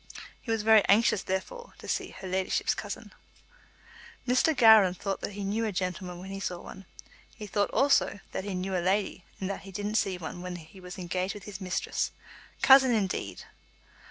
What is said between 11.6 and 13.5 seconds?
mistress. Cousin, indeed!